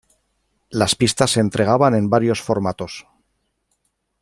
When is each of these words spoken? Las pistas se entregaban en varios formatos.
Las 0.71 0.95
pistas 0.95 1.29
se 1.29 1.41
entregaban 1.41 1.93
en 1.93 2.09
varios 2.09 2.41
formatos. 2.41 3.05